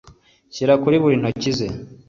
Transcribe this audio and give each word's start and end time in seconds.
Shyira 0.53 0.73
kuri 0.83 0.95
buri 1.03 1.15
ntoki 1.21 1.51
ze 1.57 1.67